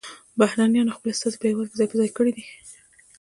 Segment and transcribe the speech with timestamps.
[0.39, 2.31] بهرنیانو خپل استازي په هیواد کې ځای پر ځای کړي